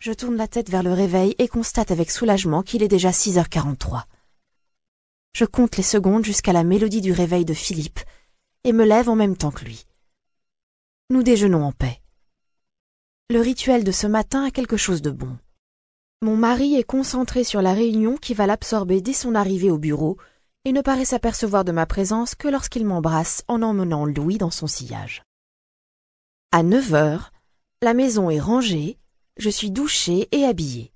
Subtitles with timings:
[0.00, 4.04] Je tourne la tête vers le réveil et constate avec soulagement qu'il est déjà 6h43.
[5.34, 8.00] Je compte les secondes jusqu'à la mélodie du réveil de Philippe
[8.64, 9.84] et me lève en même temps que lui.
[11.10, 12.00] Nous déjeunons en paix.
[13.28, 15.36] Le rituel de ce matin a quelque chose de bon.
[16.22, 20.16] Mon mari est concentré sur la réunion qui va l'absorber dès son arrivée au bureau
[20.64, 24.66] et ne paraît s'apercevoir de ma présence que lorsqu'il m'embrasse en emmenant Louis dans son
[24.66, 25.24] sillage.
[26.52, 27.32] À neuf heures,
[27.82, 28.96] la maison est rangée,
[29.36, 30.92] je suis douchée et habillée.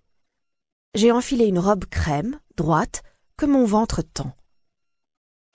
[0.94, 3.02] J'ai enfilé une robe crème, droite,
[3.36, 4.36] que mon ventre tend.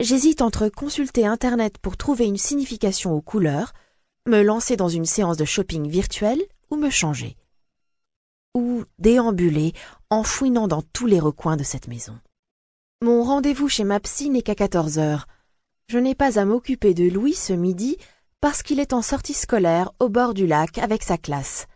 [0.01, 3.73] J'hésite entre consulter Internet pour trouver une signification aux couleurs,
[4.27, 7.35] me lancer dans une séance de shopping virtuel ou me changer.
[8.55, 9.73] Ou déambuler
[10.09, 12.17] en fouinant dans tous les recoins de cette maison.
[13.01, 15.27] Mon rendez-vous chez ma psy n'est qu'à 14 heures.
[15.87, 17.97] Je n'ai pas à m'occuper de Louis ce midi
[18.41, 21.67] parce qu'il est en sortie scolaire au bord du lac avec sa classe.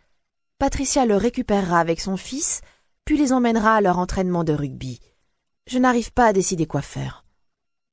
[0.59, 2.61] Patricia le récupérera avec son fils,
[3.05, 4.99] puis les emmènera à leur entraînement de rugby.
[5.67, 7.25] Je n'arrive pas à décider quoi faire.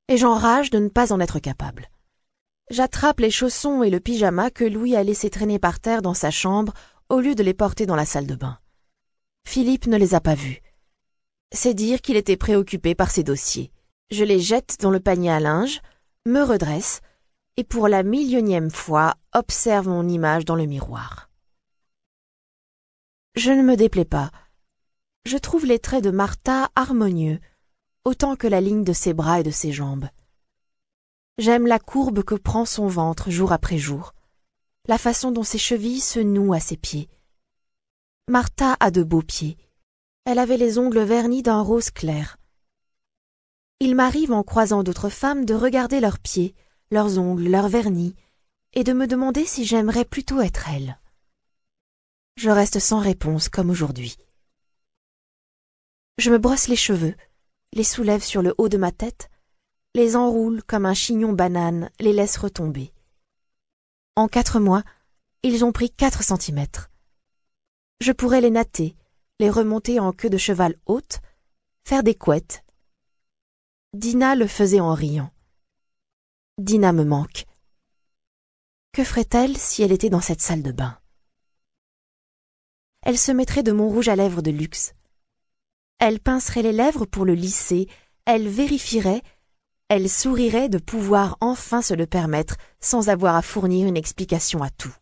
[0.08, 1.88] Et j'enrage de ne pas en être capable.
[2.70, 6.30] J'attrape les chaussons et le pyjama que Louis a laissé traîner par terre dans sa
[6.30, 6.72] chambre
[7.08, 8.58] au lieu de les porter dans la salle de bain.
[9.44, 10.60] Philippe ne les a pas vus.
[11.52, 13.72] C'est dire qu'il était préoccupé par ses dossiers.
[14.10, 15.80] Je les jette dans le panier à linge,
[16.26, 17.00] me redresse,
[17.56, 21.29] et pour la millionième fois observe mon image dans le miroir.
[23.36, 24.32] Je ne me déplais pas.
[25.24, 27.38] Je trouve les traits de Martha harmonieux,
[28.04, 30.08] autant que la ligne de ses bras et de ses jambes.
[31.38, 34.14] J'aime la courbe que prend son ventre jour après jour,
[34.88, 37.08] la façon dont ses chevilles se nouent à ses pieds.
[38.28, 39.56] Martha a de beaux pieds.
[40.24, 42.36] Elle avait les ongles vernis d'un rose clair.
[43.78, 46.54] Il m'arrive en croisant d'autres femmes de regarder leurs pieds,
[46.90, 48.16] leurs ongles, leurs vernis,
[48.72, 50.99] et de me demander si j'aimerais plutôt être elle
[52.40, 54.16] je reste sans réponse comme aujourd'hui.
[56.16, 57.14] Je me brosse les cheveux,
[57.74, 59.30] les soulève sur le haut de ma tête,
[59.94, 62.94] les enroule comme un chignon banane, les laisse retomber.
[64.16, 64.84] En quatre mois,
[65.42, 66.90] ils ont pris quatre centimètres.
[68.00, 68.96] Je pourrais les natter,
[69.38, 71.20] les remonter en queue de cheval haute,
[71.84, 72.64] faire des couettes.
[73.92, 75.30] Dina le faisait en riant.
[76.56, 77.44] Dina me manque.
[78.92, 80.99] Que ferait-elle si elle était dans cette salle de bain?
[83.02, 84.94] Elle se mettrait de mon rouge à lèvres de luxe.
[85.98, 87.88] Elle pincerait les lèvres pour le lisser,
[88.24, 89.22] elle vérifierait,
[89.88, 94.70] elle sourirait de pouvoir enfin se le permettre sans avoir à fournir une explication à
[94.70, 94.94] tout.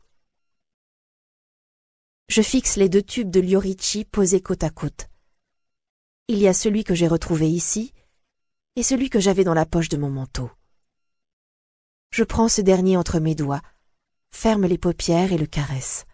[2.29, 5.09] Je fixe les deux tubes de Liorici posés côte à côte.
[6.29, 7.93] Il y a celui que j'ai retrouvé ici
[8.77, 10.51] et celui que j'avais dans la poche de mon manteau.
[12.11, 13.63] Je prends ce dernier entre mes doigts,
[14.31, 16.07] ferme les paupières et le caresse.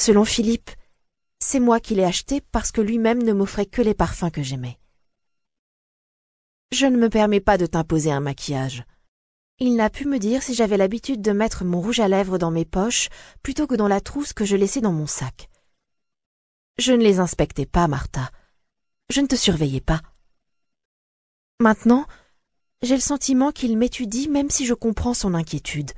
[0.00, 0.70] Selon Philippe,
[1.40, 4.78] c'est moi qui l'ai acheté parce que lui-même ne m'offrait que les parfums que j'aimais.
[6.72, 8.82] Je ne me permets pas de t'imposer un maquillage.
[9.58, 12.50] Il n'a pu me dire si j'avais l'habitude de mettre mon rouge à lèvres dans
[12.50, 13.10] mes poches
[13.42, 15.50] plutôt que dans la trousse que je laissais dans mon sac.
[16.78, 18.30] Je ne les inspectais pas, Martha.
[19.10, 20.00] Je ne te surveillais pas.
[21.58, 22.06] Maintenant,
[22.80, 25.92] j'ai le sentiment qu'il m'étudie même si je comprends son inquiétude.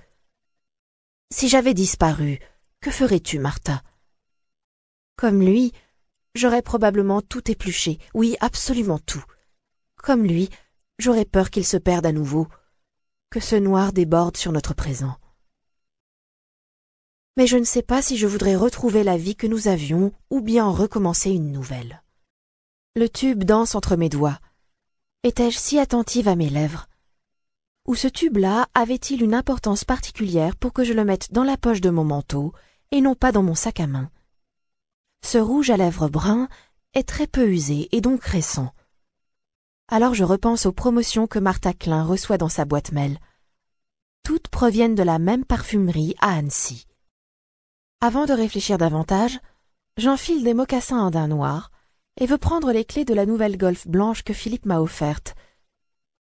[1.33, 2.41] Si j'avais disparu,
[2.81, 3.85] que ferais-tu, Martha?
[5.23, 5.71] Comme lui,
[6.35, 9.23] j'aurais probablement tout épluché, oui, absolument tout.
[9.95, 10.49] Comme lui,
[10.99, 12.49] j'aurais peur qu'il se perde à nouveau,
[13.31, 15.15] que ce noir déborde sur notre présent.
[17.37, 20.41] Mais je ne sais pas si je voudrais retrouver la vie que nous avions ou
[20.41, 22.03] bien recommencer une nouvelle.
[22.97, 24.41] Le tube danse entre mes doigts.
[25.23, 26.89] Étais-je si attentive à mes lèvres?
[27.87, 31.81] Ou ce tube-là avait-il une importance particulière pour que je le mette dans la poche
[31.81, 32.53] de mon manteau
[32.91, 34.11] et non pas dans mon sac à main?
[35.25, 36.49] Ce rouge à lèvres brun
[36.95, 38.73] est très peu usé et donc récent.
[39.89, 43.19] Alors je repense aux promotions que Martha Klein reçoit dans sa boîte mail.
[44.25, 46.87] Toutes proviennent de la même parfumerie à Annecy.
[48.01, 49.39] Avant de réfléchir davantage,
[49.97, 51.71] j'enfile des mocassins en daim noir
[52.21, 55.35] et veux prendre les clés de la nouvelle Golf blanche que Philippe m'a offerte.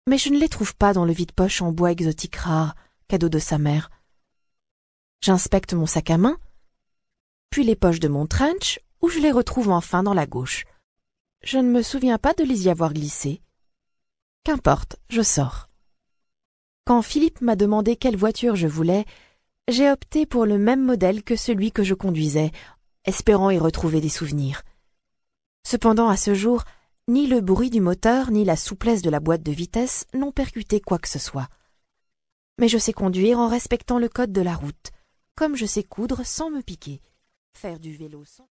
[0.08, 2.76] Mais je ne les trouve pas dans le vide-poche en bois exotique rare,
[3.08, 3.90] cadeau de sa mère.
[5.22, 6.38] J'inspecte mon sac à main
[7.50, 10.66] puis les poches de mon trench, où je les retrouve enfin dans la gauche.
[11.44, 13.42] Je ne me souviens pas de les y avoir glissées.
[14.44, 15.70] Qu'importe, je sors.
[16.86, 19.06] Quand Philippe m'a demandé quelle voiture je voulais,
[19.68, 22.52] j'ai opté pour le même modèle que celui que je conduisais,
[23.06, 24.64] espérant y retrouver des souvenirs.
[25.66, 26.64] Cependant, à ce jour,
[27.08, 30.80] ni le bruit du moteur ni la souplesse de la boîte de vitesse n'ont percuté
[30.82, 31.48] quoi que ce soit.
[32.60, 34.92] Mais je sais conduire en respectant le code de la route,
[35.36, 37.02] comme je sais coudre sans me piquer
[37.60, 38.48] faire du vélo sans